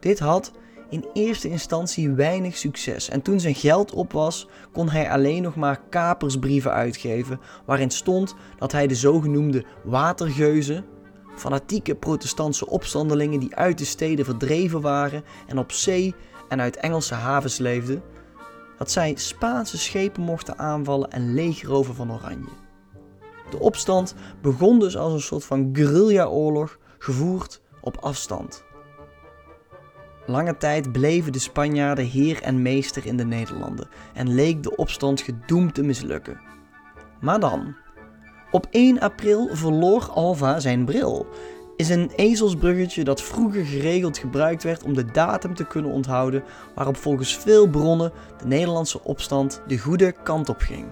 Dit 0.00 0.18
had 0.18 0.52
in 0.90 1.04
eerste 1.12 1.48
instantie 1.48 2.10
weinig 2.10 2.56
succes 2.56 3.08
en 3.08 3.22
toen 3.22 3.40
zijn 3.40 3.54
geld 3.54 3.92
op 3.92 4.12
was, 4.12 4.48
kon 4.72 4.88
hij 4.88 5.10
alleen 5.10 5.42
nog 5.42 5.56
maar 5.56 5.80
kapersbrieven 5.88 6.72
uitgeven 6.72 7.40
waarin 7.66 7.90
stond 7.90 8.34
dat 8.58 8.72
hij 8.72 8.86
de 8.86 8.94
zogenoemde 8.94 9.64
watergeuzen, 9.84 10.84
fanatieke 11.36 11.94
protestantse 11.94 12.66
opstandelingen 12.66 13.40
die 13.40 13.56
uit 13.56 13.78
de 13.78 13.84
steden 13.84 14.24
verdreven 14.24 14.80
waren 14.80 15.24
en 15.46 15.58
op 15.58 15.72
zee 15.72 16.14
en 16.48 16.60
uit 16.60 16.76
Engelse 16.76 17.14
havens 17.14 17.58
leefden, 17.58 18.02
dat 18.78 18.90
zij 18.90 19.14
Spaanse 19.16 19.78
schepen 19.78 20.22
mochten 20.22 20.58
aanvallen 20.58 21.10
en 21.10 21.34
leegroven 21.34 21.94
van 21.94 22.12
Oranje. 22.12 22.62
De 23.50 23.58
opstand 23.58 24.14
begon 24.42 24.78
dus 24.78 24.96
als 24.96 25.12
een 25.12 25.20
soort 25.20 25.44
van 25.44 25.70
guerrilla-oorlog, 25.72 26.78
gevoerd 26.98 27.60
op 27.80 27.96
afstand. 28.00 28.64
Lange 30.26 30.56
tijd 30.56 30.92
bleven 30.92 31.32
de 31.32 31.38
Spanjaarden 31.38 32.04
heer 32.04 32.42
en 32.42 32.62
meester 32.62 33.06
in 33.06 33.16
de 33.16 33.24
Nederlanden 33.24 33.88
en 34.14 34.34
leek 34.34 34.62
de 34.62 34.76
opstand 34.76 35.20
gedoemd 35.20 35.74
te 35.74 35.82
mislukken. 35.82 36.40
Maar 37.20 37.40
dan, 37.40 37.76
op 38.54 38.66
1 38.70 39.00
april 39.00 39.48
verloor 39.52 40.10
Alva 40.10 40.60
zijn 40.60 40.84
bril. 40.84 41.26
Is 41.76 41.88
een 41.88 42.10
ezelsbruggetje 42.16 43.04
dat 43.04 43.22
vroeger 43.22 43.64
geregeld 43.64 44.18
gebruikt 44.18 44.62
werd 44.62 44.82
om 44.82 44.94
de 44.94 45.04
datum 45.04 45.54
te 45.54 45.66
kunnen 45.66 45.90
onthouden, 45.90 46.42
waarop 46.74 46.96
volgens 46.96 47.36
veel 47.36 47.68
bronnen 47.68 48.12
de 48.38 48.46
Nederlandse 48.46 49.04
opstand 49.04 49.62
de 49.66 49.78
goede 49.78 50.12
kant 50.22 50.48
op 50.48 50.60
ging. 50.60 50.86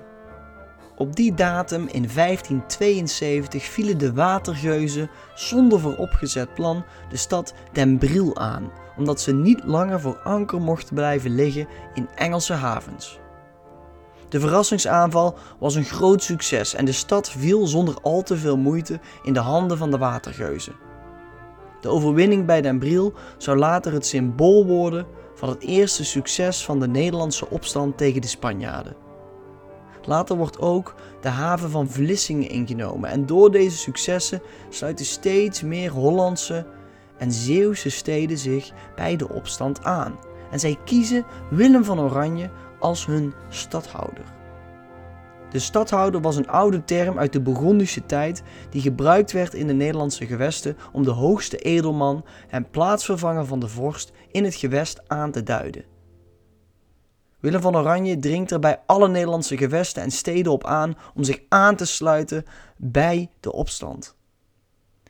Op 0.96 1.16
die 1.16 1.34
datum 1.34 1.80
in 1.80 2.08
1572 2.14 3.64
vielen 3.64 3.98
de 3.98 4.12
watergeuzen 4.12 5.10
zonder 5.34 5.80
vooropgezet 5.80 6.54
plan 6.54 6.84
de 7.10 7.16
stad 7.16 7.54
Den 7.72 7.98
Briel 7.98 8.36
aan, 8.36 8.70
omdat 8.96 9.20
ze 9.20 9.34
niet 9.34 9.64
langer 9.64 10.00
voor 10.00 10.18
anker 10.18 10.60
mochten 10.60 10.94
blijven 10.94 11.34
liggen 11.34 11.68
in 11.94 12.08
Engelse 12.14 12.52
havens. 12.52 13.21
De 14.32 14.40
verrassingsaanval 14.40 15.34
was 15.58 15.74
een 15.74 15.84
groot 15.84 16.22
succes 16.22 16.74
en 16.74 16.84
de 16.84 16.92
stad 16.92 17.30
viel 17.30 17.66
zonder 17.66 17.96
al 18.02 18.22
te 18.22 18.36
veel 18.36 18.56
moeite 18.56 19.00
in 19.22 19.32
de 19.32 19.40
handen 19.40 19.78
van 19.78 19.90
de 19.90 19.98
watergeuzen. 19.98 20.72
De 21.80 21.88
overwinning 21.88 22.46
bij 22.46 22.60
Den 22.60 22.78
Briel 22.78 23.12
zou 23.38 23.58
later 23.58 23.92
het 23.92 24.06
symbool 24.06 24.66
worden 24.66 25.06
van 25.34 25.48
het 25.48 25.62
eerste 25.62 26.04
succes 26.04 26.64
van 26.64 26.80
de 26.80 26.88
Nederlandse 26.88 27.50
opstand 27.50 27.96
tegen 27.98 28.20
de 28.20 28.26
Spanjaarden. 28.26 28.96
Later 30.02 30.36
wordt 30.36 30.60
ook 30.60 30.94
de 31.20 31.28
haven 31.28 31.70
van 31.70 31.90
Vlissingen 31.90 32.48
ingenomen 32.48 33.10
en 33.10 33.26
door 33.26 33.50
deze 33.50 33.76
successen 33.76 34.42
sluiten 34.68 35.04
steeds 35.04 35.62
meer 35.62 35.90
Hollandse 35.90 36.66
en 37.18 37.32
Zeeuwse 37.32 37.90
steden 37.90 38.38
zich 38.38 38.70
bij 38.94 39.16
de 39.16 39.28
opstand 39.28 39.84
aan. 39.84 40.18
En 40.50 40.60
zij 40.60 40.78
kiezen 40.84 41.24
Willem 41.50 41.84
van 41.84 42.00
Oranje 42.00 42.50
als 42.82 43.06
hun 43.06 43.34
stadhouder. 43.48 44.24
De 45.50 45.58
stadhouder 45.58 46.20
was 46.20 46.36
een 46.36 46.48
oude 46.48 46.84
term 46.84 47.18
uit 47.18 47.32
de 47.32 47.40
Burgondische 47.40 48.06
tijd 48.06 48.42
die 48.70 48.80
gebruikt 48.80 49.32
werd 49.32 49.54
in 49.54 49.66
de 49.66 49.72
Nederlandse 49.72 50.26
gewesten 50.26 50.76
om 50.92 51.02
de 51.02 51.10
hoogste 51.10 51.56
edelman 51.56 52.24
en 52.48 52.70
plaatsvervanger 52.70 53.46
van 53.46 53.60
de 53.60 53.68
vorst 53.68 54.12
in 54.30 54.44
het 54.44 54.54
gewest 54.54 55.08
aan 55.08 55.30
te 55.30 55.42
duiden. 55.42 55.84
Willem 57.40 57.60
van 57.60 57.76
Oranje 57.76 58.18
dringt 58.18 58.50
er 58.50 58.58
bij 58.58 58.80
alle 58.86 59.08
Nederlandse 59.08 59.56
gewesten 59.56 60.02
en 60.02 60.10
steden 60.10 60.52
op 60.52 60.64
aan 60.64 60.96
om 61.14 61.22
zich 61.22 61.40
aan 61.48 61.76
te 61.76 61.84
sluiten 61.84 62.44
bij 62.76 63.30
de 63.40 63.52
opstand. 63.52 64.16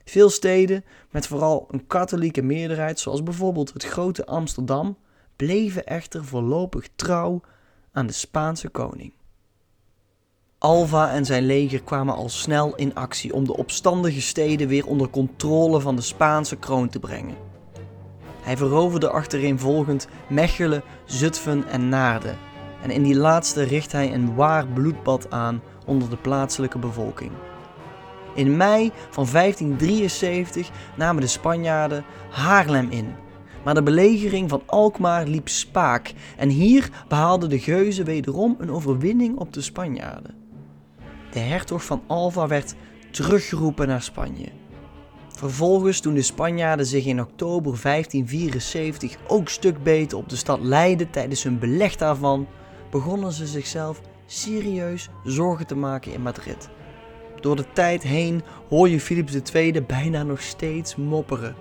Veel 0.04 0.30
steden, 0.30 0.84
met 1.10 1.26
vooral 1.26 1.68
een 1.70 1.86
katholieke 1.86 2.42
meerderheid, 2.42 3.00
zoals 3.00 3.22
bijvoorbeeld 3.22 3.72
het 3.72 3.84
grote 3.84 4.26
Amsterdam, 4.26 4.96
bleven 5.36 5.86
echter 5.86 6.24
voorlopig 6.24 6.88
trouw 6.96 7.40
aan 7.92 8.06
de 8.06 8.12
Spaanse 8.12 8.68
koning. 8.68 9.12
Alva 10.58 11.10
en 11.10 11.24
zijn 11.24 11.46
leger 11.46 11.82
kwamen 11.82 12.14
al 12.14 12.28
snel 12.28 12.74
in 12.74 12.94
actie 12.94 13.34
om 13.34 13.44
de 13.44 13.56
opstandige 13.56 14.20
steden 14.20 14.68
weer 14.68 14.86
onder 14.86 15.10
controle 15.10 15.80
van 15.80 15.96
de 15.96 16.02
Spaanse 16.02 16.56
kroon 16.56 16.88
te 16.88 16.98
brengen. 16.98 17.36
Hij 18.42 18.56
veroverde 18.56 19.10
achtereenvolgend 19.10 20.08
Mechelen, 20.28 20.82
Zutphen 21.04 21.66
en 21.68 21.88
Naarden. 21.88 22.38
En 22.82 22.90
in 22.90 23.02
die 23.02 23.16
laatste 23.16 23.62
richt 23.62 23.92
hij 23.92 24.14
een 24.14 24.34
waar 24.34 24.66
bloedbad 24.66 25.30
aan 25.30 25.62
onder 25.86 26.10
de 26.10 26.16
plaatselijke 26.16 26.78
bevolking. 26.78 27.32
In 28.34 28.56
mei 28.56 28.92
van 29.10 29.26
1573 29.32 30.70
namen 30.96 31.22
de 31.22 31.28
Spanjaarden 31.28 32.04
Haarlem 32.30 32.90
in. 32.90 33.14
Maar 33.64 33.74
de 33.74 33.82
belegering 33.82 34.48
van 34.48 34.62
Alkmaar 34.66 35.26
liep 35.26 35.48
spaak 35.48 36.12
en 36.36 36.48
hier 36.48 36.90
behaalden 37.08 37.48
de 37.48 37.58
geuzen 37.58 38.04
wederom 38.04 38.56
een 38.58 38.70
overwinning 38.70 39.38
op 39.38 39.52
de 39.52 39.60
Spanjaarden. 39.60 40.34
De 41.32 41.38
hertog 41.38 41.84
van 41.84 42.02
Alva 42.06 42.46
werd 42.46 42.74
teruggeroepen 43.10 43.88
naar 43.88 44.02
Spanje. 44.02 44.48
Vervolgens, 45.28 46.00
toen 46.00 46.14
de 46.14 46.22
Spanjaarden 46.22 46.86
zich 46.86 47.04
in 47.04 47.20
oktober 47.20 47.78
1574 47.82 49.16
ook 49.26 49.48
stuk 49.48 49.82
beten 49.82 50.18
op 50.18 50.28
de 50.28 50.36
stad 50.36 50.60
Leiden 50.60 51.10
tijdens 51.10 51.42
hun 51.42 51.58
beleg 51.58 51.96
daarvan, 51.96 52.46
begonnen 52.90 53.32
ze 53.32 53.46
zichzelf 53.46 54.00
serieus 54.26 55.08
zorgen 55.24 55.66
te 55.66 55.74
maken 55.74 56.12
in 56.12 56.22
Madrid. 56.22 56.68
Door 57.40 57.56
de 57.56 57.66
tijd 57.72 58.02
heen 58.02 58.42
hoor 58.68 58.88
je 58.88 59.00
Philips 59.00 59.52
II 59.52 59.80
bijna 59.82 60.22
nog 60.22 60.40
steeds 60.40 60.96
mopperen. 60.96 61.54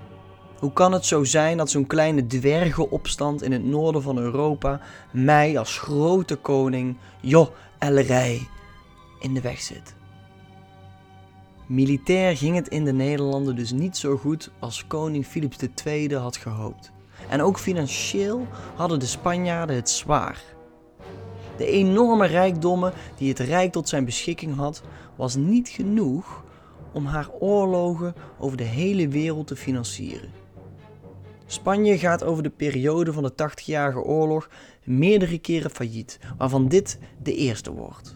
Hoe 0.61 0.73
kan 0.73 0.91
het 0.91 1.05
zo 1.05 1.23
zijn 1.23 1.57
dat 1.57 1.69
zo'n 1.69 1.87
kleine 1.87 2.27
dwergenopstand 2.27 3.41
in 3.41 3.51
het 3.51 3.63
noorden 3.63 4.01
van 4.01 4.17
Europa 4.17 4.81
mij 5.11 5.57
als 5.57 5.77
grote 5.77 6.35
koning, 6.35 6.97
joh, 7.21 7.47
ellerij, 7.79 8.47
in 9.19 9.33
de 9.33 9.41
weg 9.41 9.61
zit? 9.61 9.95
Militair 11.67 12.37
ging 12.37 12.55
het 12.55 12.67
in 12.67 12.85
de 12.85 12.93
Nederlanden 12.93 13.55
dus 13.55 13.71
niet 13.71 13.97
zo 13.97 14.17
goed 14.17 14.51
als 14.59 14.87
koning 14.87 15.25
Philips 15.25 15.57
II 15.85 16.15
had 16.15 16.37
gehoopt. 16.37 16.91
En 17.29 17.41
ook 17.41 17.59
financieel 17.59 18.47
hadden 18.75 18.99
de 18.99 19.05
Spanjaarden 19.05 19.75
het 19.75 19.89
zwaar. 19.89 20.43
De 21.57 21.65
enorme 21.65 22.27
rijkdommen 22.27 22.93
die 23.17 23.29
het 23.29 23.39
Rijk 23.39 23.71
tot 23.71 23.89
zijn 23.89 24.05
beschikking 24.05 24.55
had, 24.55 24.81
was 25.15 25.35
niet 25.35 25.69
genoeg 25.69 26.43
om 26.91 27.05
haar 27.05 27.29
oorlogen 27.39 28.15
over 28.39 28.57
de 28.57 28.63
hele 28.63 29.07
wereld 29.07 29.47
te 29.47 29.55
financieren. 29.55 30.40
Spanje 31.51 31.97
gaat 31.97 32.23
over 32.23 32.43
de 32.43 32.49
periode 32.49 33.13
van 33.13 33.23
de 33.23 33.31
80-jarige 33.31 34.01
oorlog 34.01 34.49
meerdere 34.83 35.37
keren 35.37 35.71
failliet, 35.71 36.19
waarvan 36.37 36.67
dit 36.67 36.99
de 37.23 37.35
eerste 37.35 37.71
wordt. 37.71 38.15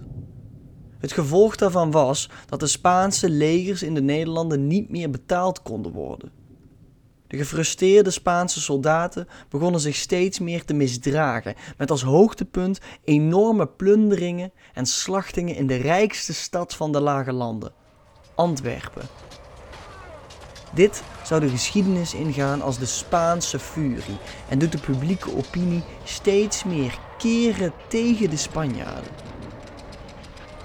Het 1.00 1.12
gevolg 1.12 1.56
daarvan 1.56 1.92
was 1.92 2.30
dat 2.46 2.60
de 2.60 2.68
Spaanse 2.68 3.30
legers 3.30 3.84
in 3.84 3.94
de 3.94 4.02
Nederlanden 4.02 4.68
niet 4.68 4.90
meer 4.90 5.10
betaald 5.10 5.62
konden 5.62 5.92
worden. 5.92 6.32
De 7.28 7.38
gefrustreerde 7.38 8.10
Spaanse 8.10 8.62
soldaten 8.62 9.28
begonnen 9.50 9.80
zich 9.80 9.96
steeds 9.96 10.40
meer 10.40 10.66
te 10.66 10.74
misdragen, 10.74 11.56
met 11.78 11.92
als 11.92 12.04
hoogtepunt 12.04 12.80
enorme 13.04 13.68
plunderingen 13.68 14.52
en 14.74 14.86
slachtingen 14.86 15.56
in 15.56 15.68
de 15.68 15.76
rijkste 15.76 16.34
stad 16.34 16.76
van 16.76 16.92
de 16.92 17.02
Lage 17.02 17.34
Landen, 17.34 17.74
Antwerpen. 18.36 19.04
Dit 20.76 21.04
zou 21.24 21.42
de 21.42 21.50
geschiedenis 21.50 22.14
ingaan 22.14 22.62
als 22.62 22.78
de 22.78 22.86
Spaanse 22.86 23.60
furie 23.60 24.18
en 24.50 24.60
doet 24.60 24.72
de 24.72 24.78
publieke 24.78 25.36
opinie 25.36 25.84
steeds 26.04 26.64
meer 26.64 27.00
keren 27.18 27.74
tegen 27.88 28.30
de 28.30 28.38
Spanjaarden. 28.38 29.12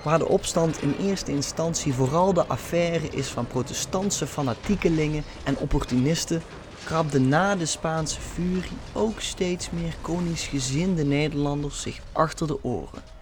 Waar 0.03 0.19
de 0.19 0.29
opstand 0.29 0.83
in 0.83 0.95
eerste 1.01 1.31
instantie 1.31 1.95
vooral 1.95 2.33
de 2.33 2.47
affaire 2.47 3.09
is 3.09 3.29
van 3.29 3.47
protestantse 3.47 4.27
fanatiekelingen 4.27 5.25
en 5.45 5.59
opportunisten, 5.59 6.43
krabden 6.85 7.29
na 7.29 7.57
de 7.57 7.67
Spaanse 7.67 8.21
furie 8.21 8.79
ook 8.93 9.21
steeds 9.21 9.71
meer 9.71 9.95
koningsgezinde 10.01 11.05
Nederlanders 11.05 11.81
zich 11.81 12.01
achter 12.13 12.47
de 12.47 12.65
oren. 12.65 13.20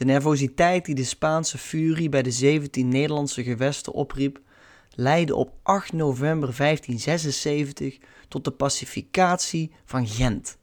De 0.00 0.06
nervositeit 0.06 0.84
die 0.84 0.94
de 0.94 1.04
Spaanse 1.04 1.58
furie 1.58 2.08
bij 2.08 2.22
de 2.22 2.30
17 2.30 2.88
Nederlandse 2.88 3.42
gewesten 3.42 3.92
opriep, 3.92 4.40
leidde 4.94 5.36
op 5.36 5.52
8 5.62 5.92
november 5.92 6.56
1576 6.56 7.98
tot 8.28 8.44
de 8.44 8.50
pacificatie 8.50 9.72
van 9.84 10.06
Gent. 10.06 10.58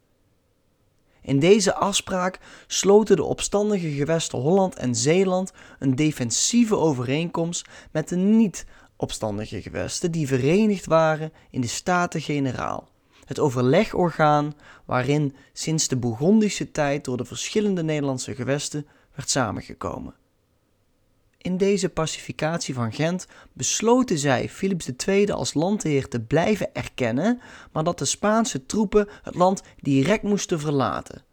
In 1.21 1.39
deze 1.39 1.75
afspraak 1.75 2.39
sloten 2.67 3.15
de 3.15 3.23
opstandige 3.23 3.89
gewesten 3.89 4.39
Holland 4.39 4.75
en 4.75 4.95
Zeeland 4.95 5.51
een 5.79 5.95
defensieve 5.95 6.77
overeenkomst 6.77 7.67
met 7.91 8.09
de 8.09 8.15
niet-opstandige 8.15 9.61
gewesten 9.61 10.11
die 10.11 10.27
verenigd 10.27 10.85
waren 10.85 11.31
in 11.49 11.61
de 11.61 11.67
Staten-Generaal, 11.67 12.89
het 13.25 13.39
overlegorgaan 13.39 14.53
waarin 14.85 15.35
sinds 15.53 15.87
de 15.87 15.97
Bourgondische 15.97 16.71
tijd 16.71 17.05
door 17.05 17.17
de 17.17 17.25
verschillende 17.25 17.83
Nederlandse 17.83 18.35
gewesten 18.35 18.87
werd 19.17 19.29
samengekomen. 19.29 20.15
In 21.37 21.57
deze 21.57 21.89
pacificatie 21.89 22.73
van 22.73 22.93
Gent 22.93 23.27
besloten 23.53 24.17
zij 24.17 24.49
Philips 24.49 24.89
II 25.07 25.31
als 25.31 25.53
landheer 25.53 26.07
te 26.07 26.21
blijven 26.21 26.73
erkennen, 26.73 27.41
maar 27.71 27.83
dat 27.83 27.99
de 27.99 28.05
Spaanse 28.05 28.65
troepen 28.65 29.07
het 29.23 29.35
land 29.35 29.61
direct 29.81 30.23
moesten 30.23 30.59
verlaten. 30.59 31.23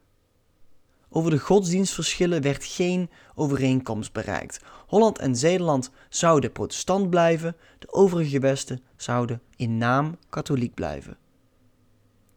Over 1.08 1.30
de 1.30 1.38
godsdienstverschillen 1.38 2.42
werd 2.42 2.64
geen 2.64 3.10
overeenkomst 3.34 4.12
bereikt. 4.12 4.60
Holland 4.86 5.18
en 5.18 5.36
Zeeland 5.36 5.90
zouden 6.08 6.52
protestant 6.52 7.10
blijven, 7.10 7.56
de 7.78 7.92
overige 7.92 8.30
gewesten 8.30 8.82
zouden 8.96 9.42
in 9.56 9.78
naam 9.78 10.18
katholiek 10.28 10.74
blijven. 10.74 11.16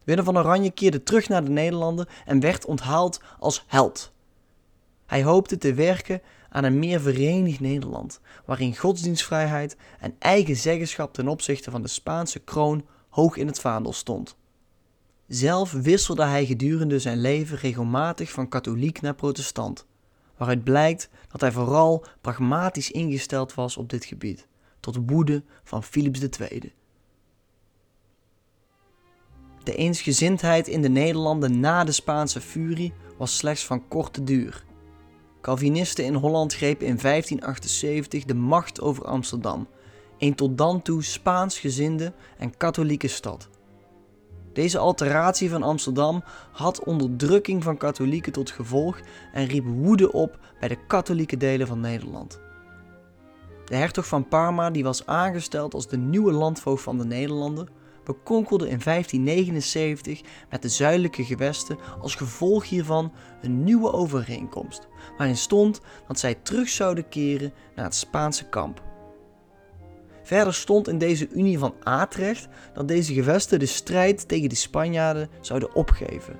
Willem 0.04 0.26
van 0.26 0.38
Oranje 0.38 0.72
keerde 0.72 1.04
terug 1.04 1.28
naar 1.28 1.44
de 1.44 1.52
Nederlanden 1.52 2.08
en 2.26 2.40
werd 2.40 2.66
onthaald 2.66 3.22
als 3.40 3.64
held. 3.68 4.16
Hij 5.08 5.24
hoopte 5.24 5.58
te 5.58 5.74
werken 5.74 6.22
aan 6.50 6.64
een 6.64 6.80
meer 6.80 7.02
verenigd 7.02 7.60
Nederland, 7.60 8.20
waarin 8.46 8.78
godsdienstvrijheid 8.78 9.76
en 10.00 10.16
eigen 10.20 10.56
zeggenschap 10.56 11.14
ten 11.14 11.28
opzichte 11.28 11.72
van 11.72 11.82
de 11.82 11.88
Spaanse 11.88 12.40
kroon 12.40 12.86
hoog 13.10 13.36
in 13.36 13.48
het 13.48 13.60
vaandel 13.60 13.94
stond. 13.94 14.38
Zelf 15.28 15.72
wisselde 15.72 16.24
hij 16.24 16.46
gedurende 16.46 17.00
zijn 17.00 17.22
leven 17.22 17.58
regelmatig 17.58 18.32
van 18.32 18.50
katholiek 18.50 19.02
naar 19.02 19.16
protestant, 19.16 19.86
waaruit 20.38 20.64
blijkt 20.64 21.10
dat 21.32 21.42
hij 21.42 21.52
vooral 21.52 22.06
pragmatisch 22.22 22.92
ingesteld 22.92 23.54
was 23.54 23.78
op 23.78 23.90
dit 23.90 24.06
gebied, 24.06 24.48
tot 24.80 24.98
woede 25.06 25.44
van 25.64 25.84
Philips 25.84 26.20
II. 26.20 26.74
De 29.64 29.76
eensgezindheid 29.76 30.68
in 30.68 30.82
de 30.82 30.90
Nederlanden 30.90 31.60
na 31.60 31.84
de 31.84 31.92
Spaanse 31.92 32.42
furie 32.42 32.94
was 33.18 33.38
slechts 33.38 33.66
van 33.66 33.88
korte 33.88 34.24
duur. 34.24 34.66
Calvinisten 35.48 36.06
in 36.06 36.14
Holland 36.14 36.54
grepen 36.54 36.88
in 36.88 36.98
1578 37.02 38.26
de 38.26 38.34
macht 38.34 38.82
over 38.82 39.06
Amsterdam, 39.06 39.68
een 40.18 40.36
tot 40.36 40.58
dan 40.58 40.82
toe 40.82 41.04
Spaansgezinde 41.04 42.14
en 42.38 42.58
katholieke 42.58 43.08
stad. 43.08 43.50
Deze 44.54 44.78
alteratie 44.78 45.50
van 45.50 45.64
Amsterdam 45.64 46.24
had 46.52 46.84
onderdrukking 46.84 47.64
van 47.64 47.78
katholieken 47.78 48.32
tot 48.32 48.52
gevolg 48.52 49.00
en 49.34 49.46
riep 49.46 49.66
woede 49.66 50.12
op 50.12 50.40
bij 50.60 50.68
de 50.68 50.86
katholieke 50.88 51.38
delen 51.38 51.68
van 51.68 51.80
Nederland. 51.80 52.40
De 53.66 53.76
hertog 53.76 54.08
van 54.08 54.28
Parma, 54.28 54.70
die 54.70 54.84
was 54.84 55.06
aangesteld 55.06 55.74
als 55.74 55.88
de 55.88 55.98
nieuwe 55.98 56.32
landvoogd 56.32 56.84
van 56.84 56.98
de 56.98 57.06
Nederlanden, 57.06 57.68
bekonkelde 58.08 58.70
in 58.70 58.80
1579 58.84 60.22
met 60.50 60.62
de 60.62 60.70
zuidelijke 60.70 61.24
gewesten 61.24 61.78
als 62.02 62.16
gevolg 62.16 62.70
hiervan 62.70 63.14
een 63.42 63.64
nieuwe 63.64 63.92
overeenkomst, 63.92 64.88
waarin 65.18 65.38
stond 65.38 65.82
dat 66.08 66.20
zij 66.20 66.36
terug 66.36 66.70
zouden 66.70 67.10
keren 67.10 67.54
naar 67.76 67.86
het 67.86 67.96
Spaanse 67.96 68.50
kamp. 68.50 68.84
Verder 70.24 70.54
stond 70.54 70.88
in 70.88 70.98
deze 70.98 71.30
Unie 71.30 71.60
van 71.60 71.76
Atrecht 71.84 72.48
dat 72.74 72.88
deze 72.88 73.14
gewesten 73.14 73.60
de 73.60 73.66
strijd 73.66 74.28
tegen 74.28 74.50
de 74.50 74.56
Spanjaarden 74.56 75.30
zouden 75.42 75.76
opgeven. 75.76 76.40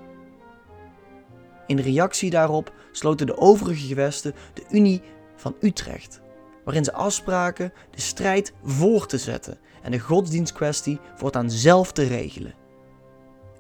In 1.66 1.80
reactie 1.80 2.30
daarop 2.30 2.74
sloten 2.92 3.26
de 3.26 3.38
overige 3.38 3.88
gewesten 3.88 4.34
de 4.54 4.64
Unie 4.70 5.02
van 5.36 5.56
Utrecht, 5.60 6.22
waarin 6.64 6.84
ze 6.84 6.94
afspraken 6.94 7.74
de 7.92 8.02
strijd 8.02 8.54
voor 8.64 9.08
te 9.08 9.18
zetten 9.18 9.60
en 9.82 9.92
de 9.92 10.00
godsdienstkwestie 10.00 11.00
voortaan 11.16 11.52
zelf 11.52 11.92
te 11.92 12.04
regelen. 12.04 12.54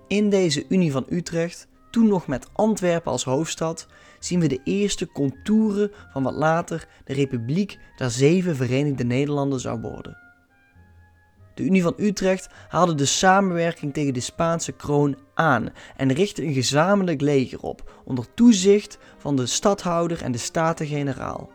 In 0.07 0.29
deze 0.29 0.65
Unie 0.69 0.91
van 0.91 1.05
Utrecht, 1.09 1.67
toen 1.91 2.07
nog 2.07 2.27
met 2.27 2.47
Antwerpen 2.53 3.11
als 3.11 3.23
hoofdstad, 3.23 3.87
zien 4.19 4.39
we 4.39 4.47
de 4.47 4.61
eerste 4.63 5.07
contouren 5.11 5.91
van 6.11 6.23
wat 6.23 6.33
later 6.33 6.87
de 7.05 7.13
Republiek 7.13 7.77
der 7.97 8.11
Zeven 8.11 8.55
Verenigde 8.55 9.03
Nederlanden 9.03 9.59
zou 9.59 9.81
worden. 9.81 10.17
De 11.53 11.63
Unie 11.63 11.81
van 11.81 11.93
Utrecht 11.97 12.49
haalde 12.69 12.95
de 12.95 13.05
samenwerking 13.05 13.93
tegen 13.93 14.13
de 14.13 14.19
Spaanse 14.19 14.71
kroon 14.71 15.17
aan 15.33 15.69
en 15.95 16.13
richtte 16.13 16.43
een 16.43 16.53
gezamenlijk 16.53 17.21
leger 17.21 17.59
op 17.59 18.01
onder 18.05 18.33
toezicht 18.33 18.97
van 19.17 19.35
de 19.35 19.45
stadhouder 19.45 20.21
en 20.21 20.31
de 20.31 20.37
Staten-Generaal, 20.37 21.49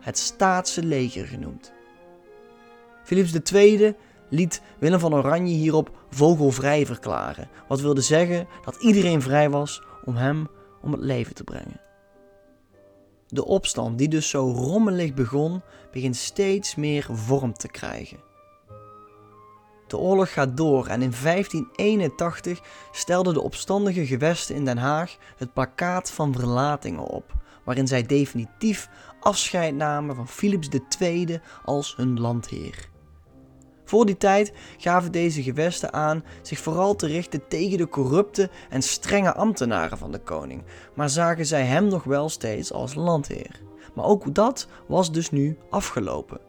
het 0.00 0.18
Staatse 0.18 0.84
leger 0.84 1.26
genoemd. 1.26 1.72
Philips 3.04 3.52
II 3.52 3.94
liet 4.28 4.62
Willem 4.78 5.00
van 5.00 5.14
Oranje 5.14 5.54
hierop 5.54 5.90
vogelvrij 6.10 6.86
verklaren, 6.86 7.48
wat 7.68 7.80
wilde 7.80 8.00
zeggen 8.00 8.46
dat 8.64 8.76
iedereen 8.76 9.22
vrij 9.22 9.50
was 9.50 9.82
om 10.04 10.16
hem 10.16 10.48
om 10.82 10.92
het 10.92 11.00
leven 11.00 11.34
te 11.34 11.44
brengen. 11.44 11.80
De 13.26 13.44
opstand, 13.44 13.98
die 13.98 14.08
dus 14.08 14.28
zo 14.28 14.50
rommelig 14.50 15.14
begon, 15.14 15.62
begint 15.92 16.16
steeds 16.16 16.74
meer 16.74 17.06
vorm 17.10 17.52
te 17.52 17.68
krijgen. 17.68 18.24
De 19.86 19.96
oorlog 19.96 20.32
gaat 20.32 20.56
door 20.56 20.86
en 20.86 21.02
in 21.02 21.12
1581 21.22 22.60
stelden 22.92 23.34
de 23.34 23.42
opstandige 23.42 24.06
gewesten 24.06 24.54
in 24.54 24.64
Den 24.64 24.78
Haag 24.78 25.16
het 25.36 25.52
plakkaat 25.52 26.10
van 26.10 26.32
verlatingen 26.32 27.04
op, 27.04 27.32
waarin 27.64 27.86
zij 27.86 28.02
definitief 28.02 28.88
afscheid 29.20 29.74
namen 29.74 30.16
van 30.16 30.28
Philips 30.28 30.68
II 30.98 31.40
als 31.64 31.96
hun 31.96 32.20
landheer. 32.20 32.88
Voor 33.86 34.06
die 34.06 34.16
tijd 34.16 34.52
gaven 34.76 35.12
deze 35.12 35.42
gewesten 35.42 35.92
aan 35.92 36.24
zich 36.42 36.58
vooral 36.58 36.94
te 36.96 37.06
richten 37.06 37.48
tegen 37.48 37.78
de 37.78 37.88
corrupte 37.88 38.50
en 38.70 38.82
strenge 38.82 39.34
ambtenaren 39.34 39.98
van 39.98 40.12
de 40.12 40.18
koning, 40.18 40.62
maar 40.94 41.10
zagen 41.10 41.46
zij 41.46 41.64
hem 41.64 41.88
nog 41.88 42.04
wel 42.04 42.28
steeds 42.28 42.72
als 42.72 42.94
landheer. 42.94 43.60
Maar 43.94 44.04
ook 44.04 44.34
dat 44.34 44.68
was 44.86 45.12
dus 45.12 45.30
nu 45.30 45.58
afgelopen. 45.70 46.40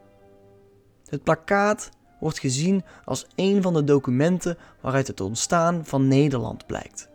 Het 1.06 1.24
plakkaat 1.24 1.90
wordt 2.20 2.40
gezien 2.40 2.84
als 3.06 3.28
een 3.36 3.62
van 3.62 3.74
de 3.74 3.84
documenten 3.84 4.58
waaruit 4.82 5.08
het 5.08 5.22
ontstaan 5.22 5.86
van 5.86 6.08
Nederland 6.08 6.66
blijkt. 6.66 7.10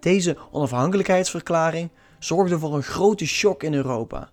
Deze 0.00 0.36
onafhankelijkheidsverklaring 0.50 1.90
zorgde 2.18 2.58
voor 2.58 2.74
een 2.74 2.82
grote 2.82 3.26
shock 3.26 3.62
in 3.62 3.74
Europa. 3.74 4.30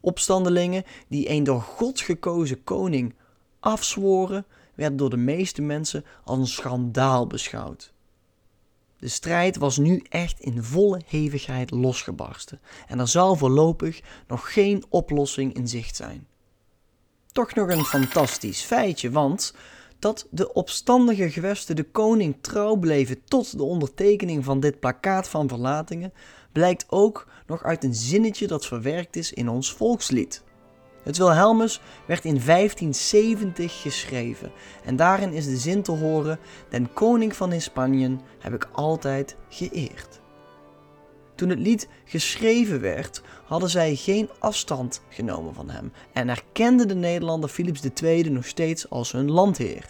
Opstandelingen 0.00 0.84
die 1.08 1.30
een 1.30 1.44
door 1.44 1.60
God 1.60 2.00
gekozen 2.00 2.64
koning 2.64 3.14
afzworen, 3.60 4.46
werden 4.74 4.98
door 4.98 5.10
de 5.10 5.16
meeste 5.16 5.62
mensen 5.62 6.04
als 6.24 6.38
een 6.38 6.46
schandaal 6.46 7.26
beschouwd. 7.26 7.92
De 8.98 9.08
strijd 9.08 9.56
was 9.56 9.76
nu 9.76 10.02
echt 10.08 10.40
in 10.40 10.62
volle 10.62 11.00
hevigheid 11.06 11.70
losgebarsten 11.70 12.60
en 12.86 12.98
er 12.98 13.08
zou 13.08 13.36
voorlopig 13.36 14.00
nog 14.26 14.52
geen 14.52 14.84
oplossing 14.88 15.54
in 15.54 15.68
zicht 15.68 15.96
zijn. 15.96 16.26
Toch 17.32 17.54
nog 17.54 17.68
een 17.68 17.84
fantastisch 17.84 18.62
feitje, 18.62 19.10
want 19.10 19.54
dat 19.98 20.26
de 20.30 20.52
opstandige 20.52 21.30
gewesten 21.30 21.76
de 21.76 21.84
koning 21.84 22.36
trouw 22.40 22.76
bleven 22.76 23.24
tot 23.24 23.56
de 23.56 23.62
ondertekening 23.62 24.44
van 24.44 24.60
dit 24.60 24.80
plakkaat 24.80 25.28
van 25.28 25.48
verlatingen, 25.48 26.12
blijkt 26.52 26.84
ook 26.88 27.28
nog 27.46 27.62
uit 27.62 27.84
een 27.84 27.94
zinnetje 27.94 28.46
dat 28.46 28.66
verwerkt 28.66 29.16
is 29.16 29.32
in 29.32 29.48
ons 29.48 29.72
volkslied. 29.72 30.42
Het 31.08 31.18
Wilhelmus 31.18 31.80
werd 32.06 32.24
in 32.24 32.40
1570 32.44 33.80
geschreven 33.80 34.52
en 34.84 34.96
daarin 34.96 35.32
is 35.32 35.44
de 35.44 35.56
zin 35.56 35.82
te 35.82 35.92
horen: 35.92 36.38
Den 36.68 36.92
koning 36.92 37.36
van 37.36 37.52
in 37.52 37.62
Spanje 37.62 38.16
heb 38.38 38.54
ik 38.54 38.68
altijd 38.72 39.36
geëerd. 39.48 40.20
Toen 41.34 41.48
het 41.48 41.58
lied 41.58 41.88
geschreven 42.04 42.80
werd, 42.80 43.22
hadden 43.44 43.70
zij 43.70 43.94
geen 43.94 44.30
afstand 44.38 45.02
genomen 45.08 45.54
van 45.54 45.70
hem 45.70 45.92
en 46.12 46.28
erkenden 46.28 46.88
de 46.88 46.94
Nederlander 46.94 47.50
Philips 47.50 47.82
II 48.02 48.30
nog 48.30 48.46
steeds 48.46 48.90
als 48.90 49.12
hun 49.12 49.30
landheer. 49.30 49.84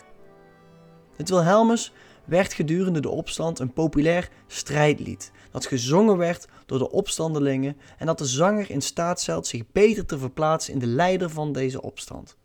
Het 1.17 1.29
Wilhelmus 1.29 1.93
werd 2.25 2.53
gedurende 2.53 3.01
de 3.01 3.11
opstand 3.11 3.59
een 3.59 3.73
populair 3.73 4.29
strijdlied 4.47 5.33
dat 5.51 5.67
gezongen 5.67 6.17
werd 6.17 6.49
door 6.67 6.79
de 6.79 6.91
opstandelingen 6.91 7.77
en 7.99 8.07
dat 8.07 8.19
de 8.19 8.27
zanger 8.27 8.71
in 8.71 8.83
staat 8.83 9.21
stelt 9.21 9.47
zich 9.47 9.63
beter 9.73 10.07
te 10.07 10.19
verplaatsen 10.19 10.73
in 10.73 10.79
de 10.79 10.87
leider 10.87 11.31
van 11.31 11.53
deze 11.53 11.83
opstand. 11.83 12.37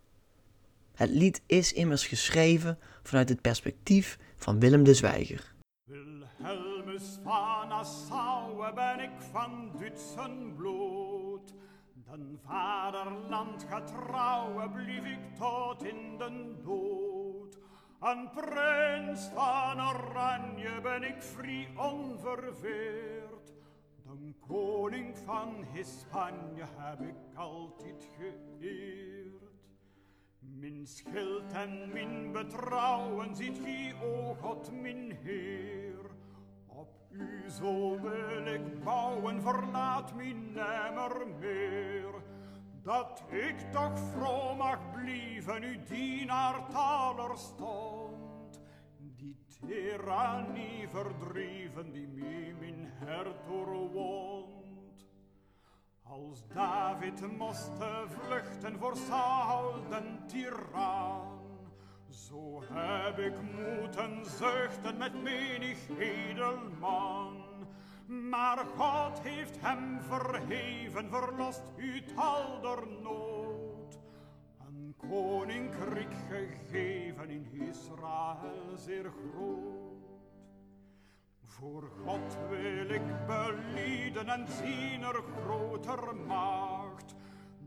Het 0.93 1.09
lied 1.09 1.41
is 1.45 1.73
immers 1.73 2.07
geschreven 2.07 2.79
vanuit 3.03 3.29
het 3.29 3.41
perspectief 3.41 4.17
van 4.35 4.59
Willem 4.59 4.83
de 4.83 4.93
Zwijger. 4.93 5.53
Wilhelmus 5.83 7.19
van 7.23 7.67
Nassau 7.67 8.73
ben 8.73 8.99
ik 8.99 9.11
van 9.31 9.71
Dutsen 9.77 10.53
bloed. 10.55 11.53
Den 12.11 12.39
vaderland 12.45 13.65
getrouwen 13.69 14.71
blief 14.71 15.05
ik 15.05 15.35
tot 15.37 15.83
in 15.83 16.17
den 16.17 16.55
dood. 16.63 17.57
Een 18.03 18.29
prins 18.29 19.29
van 19.33 19.81
Oranje 19.81 20.81
ben 20.81 21.03
ik 21.03 21.21
vrij 21.21 21.67
onverveerd. 21.75 23.53
De 24.03 24.33
koning 24.47 25.17
van 25.17 25.65
Hispanje 25.73 26.63
heb 26.77 27.01
ik 27.01 27.15
altijd 27.35 28.09
geëerd. 28.17 29.51
Min 30.39 30.87
schild 30.87 31.51
en 31.51 31.91
min 31.93 32.31
betrouwen 32.31 33.35
ziet 33.35 33.63
wie, 33.63 33.93
o 34.03 34.35
God, 34.41 34.71
min 34.71 35.17
Heer. 35.21 36.05
Op 36.67 36.89
u 37.11 37.49
zo 37.49 37.99
wil 38.01 38.45
ik 38.45 38.83
bouwen, 38.83 39.41
verlaat 39.41 40.15
mij 40.15 40.33
nimmer 40.33 41.27
meer 41.39 42.22
dat 42.83 43.23
ik 43.29 43.71
toch 43.71 43.99
vroom 43.99 44.57
mag 44.57 44.79
blijven, 44.91 45.63
u 45.63 45.79
dienaar 45.87 46.69
taler 46.71 47.37
stond. 47.37 48.61
Die 48.97 49.45
tyrannie 49.59 50.87
verdreven, 50.89 51.91
die 51.91 52.07
mij 52.07 52.55
mijn 52.59 52.91
hart 52.99 53.45
doorwond. 53.47 55.05
Als 56.03 56.47
David 56.47 57.37
moest 57.37 57.71
vluchten 58.07 58.79
voor 58.79 58.95
Saul 58.95 59.73
den 59.89 60.23
tiran, 60.27 61.41
Zo 62.09 62.63
heb 62.71 63.19
ik 63.19 63.33
moeten 63.41 64.25
zuchten 64.25 64.97
met 64.97 65.23
menig 65.23 65.89
edelman. 65.99 67.42
Maar 68.05 68.65
God 68.77 69.19
heeft 69.19 69.57
hem 69.61 70.01
verheven, 70.01 71.09
verlost 71.09 71.63
uit 71.77 72.11
al 72.15 72.61
der 72.61 72.87
nood. 73.01 73.99
Een 74.67 74.95
koninkrijk 74.97 76.13
gegeven 76.29 77.29
in 77.29 77.47
Israël 77.51 78.77
zeer 78.77 79.11
groot. 79.11 79.83
Voor 81.45 81.89
God 82.05 82.37
wil 82.49 82.89
ik 82.89 83.25
belieden 83.25 84.29
en 84.29 84.47
zien 84.47 85.01
er 85.01 85.23
groter 85.41 86.15
macht, 86.27 87.15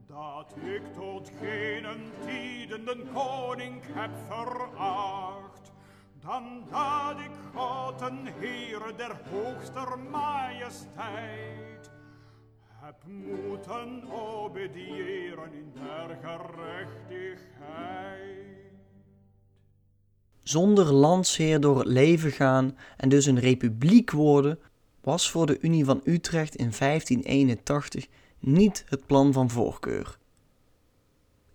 dat 0.07 0.57
ik 0.57 0.93
tot 0.93 1.31
geen 1.41 2.13
tijden 2.25 2.85
den 2.85 3.13
koning 3.13 3.83
heb 3.93 4.11
veracht, 4.29 5.73
dan 6.27 6.63
dat 6.71 7.19
ik 7.19 7.31
God 7.55 8.01
een 8.01 8.29
Heere 8.39 8.95
der 8.97 9.17
hoogster 9.31 9.99
majesteit 10.11 11.91
heb 12.81 12.97
moeten 13.07 14.11
obediëren 14.11 15.53
in 15.53 15.73
der 15.75 16.19
gerechtigheid. 16.23 17.47
Zonder 20.43 20.93
landsheer 20.93 21.61
door 21.61 21.79
het 21.79 21.87
leven 21.87 22.31
gaan 22.31 22.77
en 22.97 23.09
dus 23.09 23.27
een 23.27 23.41
republiek 23.41 24.11
worden, 24.11 24.59
was 25.01 25.31
voor 25.31 25.47
de 25.47 25.59
Unie 25.61 25.85
van 25.85 26.01
Utrecht 26.05 26.55
in 26.55 26.73
1581 26.79 28.07
niet 28.39 28.85
het 28.89 29.07
plan 29.07 29.33
van 29.33 29.51
voorkeur. 29.51 30.19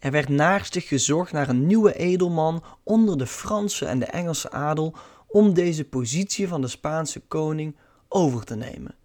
Er 0.01 0.11
werd 0.11 0.29
naarstig 0.29 0.87
gezocht 0.87 1.31
naar 1.31 1.49
een 1.49 1.67
nieuwe 1.67 1.93
edelman 1.93 2.63
onder 2.83 3.17
de 3.17 3.27
Franse 3.27 3.85
en 3.85 3.99
de 3.99 4.05
Engelse 4.05 4.51
adel 4.51 4.95
om 5.27 5.53
deze 5.53 5.83
positie 5.83 6.47
van 6.47 6.61
de 6.61 6.67
Spaanse 6.67 7.19
koning 7.19 7.75
over 8.07 8.43
te 8.43 8.55
nemen. 8.55 8.95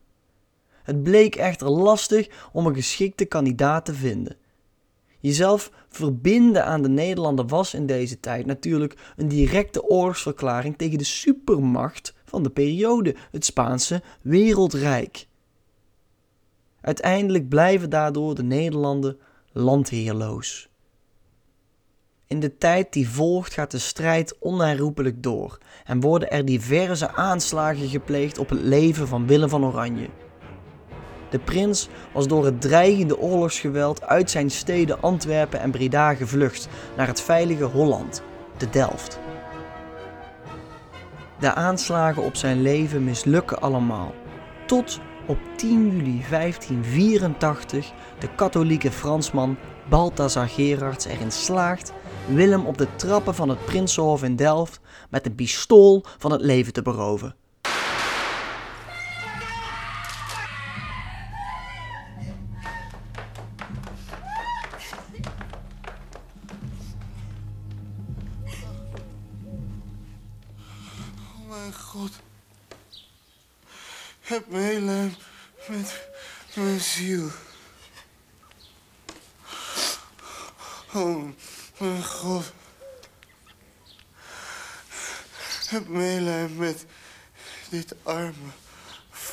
Het 0.82 1.02
bleek 1.02 1.34
echter 1.34 1.68
lastig 1.68 2.48
om 2.52 2.66
een 2.66 2.74
geschikte 2.74 3.24
kandidaat 3.24 3.84
te 3.84 3.94
vinden. 3.94 4.36
Jezelf 5.20 5.70
verbinden 5.88 6.64
aan 6.64 6.82
de 6.82 6.88
Nederlanden 6.88 7.48
was 7.48 7.74
in 7.74 7.86
deze 7.86 8.20
tijd 8.20 8.46
natuurlijk 8.46 9.12
een 9.16 9.28
directe 9.28 9.84
oorlogsverklaring 9.84 10.76
tegen 10.76 10.98
de 10.98 11.04
supermacht 11.04 12.14
van 12.24 12.42
de 12.42 12.50
periode, 12.50 13.14
het 13.30 13.44
Spaanse 13.44 14.02
wereldrijk. 14.22 15.26
Uiteindelijk 16.80 17.48
blijven 17.48 17.90
daardoor 17.90 18.34
de 18.34 18.42
Nederlanden 18.42 19.18
landheerloos. 19.52 20.68
In 22.28 22.40
de 22.40 22.58
tijd 22.58 22.92
die 22.92 23.08
volgt 23.08 23.52
gaat 23.52 23.70
de 23.70 23.78
strijd 23.78 24.36
onherroepelijk 24.38 25.22
door 25.22 25.58
en 25.84 26.00
worden 26.00 26.30
er 26.30 26.44
diverse 26.44 27.14
aanslagen 27.14 27.88
gepleegd 27.88 28.38
op 28.38 28.48
het 28.48 28.60
leven 28.60 29.08
van 29.08 29.26
Willem 29.26 29.48
van 29.48 29.64
Oranje. 29.64 30.08
De 31.30 31.38
prins 31.38 31.88
was 32.12 32.26
door 32.26 32.44
het 32.44 32.60
dreigende 32.60 33.18
oorlogsgeweld 33.18 34.02
uit 34.02 34.30
zijn 34.30 34.50
steden 34.50 35.02
Antwerpen 35.02 35.60
en 35.60 35.70
Breda 35.70 36.14
gevlucht 36.14 36.68
naar 36.96 37.06
het 37.06 37.20
veilige 37.20 37.64
Holland, 37.64 38.22
de 38.56 38.70
Delft. 38.70 39.18
De 41.38 41.54
aanslagen 41.54 42.22
op 42.22 42.36
zijn 42.36 42.62
leven 42.62 43.04
mislukken 43.04 43.60
allemaal, 43.60 44.14
tot 44.66 45.00
op 45.26 45.38
10 45.56 45.90
juli 45.90 46.24
1584 46.30 47.92
de 48.18 48.28
katholieke 48.34 48.90
Fransman 48.90 49.56
Balthazar 49.88 50.48
Gerards 50.48 51.04
erin 51.04 51.32
slaagt 51.32 51.92
Willem 52.26 52.66
op 52.66 52.78
de 52.78 52.96
trappen 52.96 53.34
van 53.34 53.48
het 53.48 53.64
Prinsenhof 53.64 54.22
in 54.22 54.36
Delft 54.36 54.80
met 55.10 55.26
een 55.26 55.34
pistool 55.34 56.04
van 56.18 56.32
het 56.32 56.40
leven 56.40 56.72
te 56.72 56.82
beroven. 56.82 57.34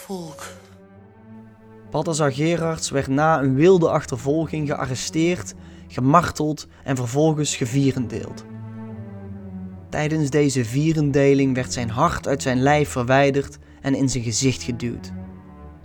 Volk. 0.03 0.43
Balthazar 1.91 2.31
Gerards 2.31 2.89
werd 2.89 3.07
na 3.07 3.41
een 3.41 3.55
wilde 3.55 3.89
achtervolging 3.89 4.67
gearresteerd, 4.67 5.53
gemarteld 5.87 6.67
en 6.83 6.95
vervolgens 6.95 7.55
gevierendeeld. 7.55 8.45
Tijdens 9.89 10.29
deze 10.29 10.65
vierendeling 10.65 11.55
werd 11.55 11.73
zijn 11.73 11.89
hart 11.89 12.27
uit 12.27 12.41
zijn 12.41 12.61
lijf 12.61 12.89
verwijderd 12.89 13.57
en 13.81 13.95
in 13.95 14.09
zijn 14.09 14.23
gezicht 14.23 14.63
geduwd. 14.63 15.11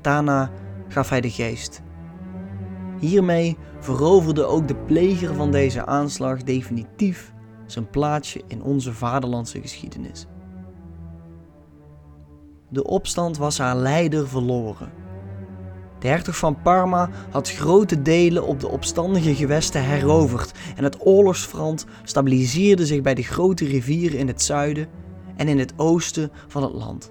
Daarna 0.01 0.51
gaf 0.89 1.09
hij 1.09 1.21
de 1.21 1.31
geest. 1.31 1.83
Hiermee 3.01 3.57
veroverde 3.81 4.45
ook 4.45 4.69
de 4.69 4.77
pleger 4.77 5.35
van 5.35 5.51
deze 5.51 5.87
aanslag 5.87 6.43
definitief 6.43 7.33
zijn 7.67 7.91
plaatsje 7.91 8.43
in 8.47 8.63
onze 8.63 8.93
vaderlandse 8.93 9.61
geschiedenis. 9.61 10.27
De 12.69 12.85
opstand 12.85 13.39
was 13.39 13.59
haar 13.59 13.77
leider 13.77 14.29
verloren. 14.29 14.93
De 15.99 16.09
hertog 16.09 16.37
van 16.37 16.63
Parma 16.63 17.11
had 17.31 17.51
grote 17.51 18.03
delen 18.03 18.47
op 18.47 18.61
de 18.61 18.69
opstandige 18.69 19.35
gewesten 19.35 19.83
heroverd 19.83 20.53
en 20.77 20.85
het 20.85 21.07
oorlogsfront 21.07 21.87
stabiliseerde 22.05 22.87
zich 22.87 23.01
bij 23.01 23.15
de 23.15 23.23
grote 23.23 23.65
rivieren 23.65 24.19
in 24.19 24.27
het 24.27 24.43
zuiden 24.43 24.89
en 25.37 25.49
in 25.49 25.59
het 25.59 25.73
oosten 25.77 26.31
van 26.49 26.63
het 26.63 26.73
land. 26.73 27.11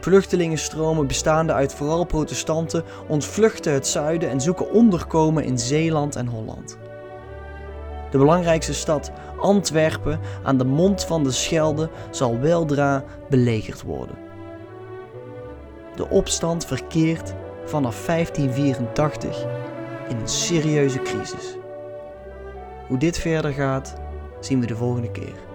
Vluchtelingenstromen 0.00 1.06
bestaande 1.06 1.52
uit 1.52 1.74
vooral 1.74 2.04
protestanten 2.04 2.84
ontvluchten 3.08 3.72
het 3.72 3.86
zuiden 3.86 4.30
en 4.30 4.40
zoeken 4.40 4.72
onderkomen 4.72 5.44
in 5.44 5.58
Zeeland 5.58 6.16
en 6.16 6.26
Holland. 6.26 6.78
De 8.12 8.18
belangrijkste 8.18 8.74
stad 8.74 9.12
Antwerpen 9.38 10.20
aan 10.42 10.58
de 10.58 10.64
mond 10.64 11.04
van 11.04 11.24
de 11.24 11.30
Schelde 11.30 11.90
zal 12.10 12.38
weldra 12.38 13.04
belegerd 13.28 13.82
worden. 13.82 14.16
De 15.94 16.08
opstand 16.08 16.66
verkeert 16.66 17.34
vanaf 17.64 18.06
1584 18.06 19.44
in 20.08 20.16
een 20.16 20.28
serieuze 20.28 20.98
crisis. 20.98 21.56
Hoe 22.88 22.98
dit 22.98 23.18
verder 23.18 23.52
gaat, 23.52 23.94
zien 24.40 24.60
we 24.60 24.66
de 24.66 24.76
volgende 24.76 25.10
keer. 25.10 25.51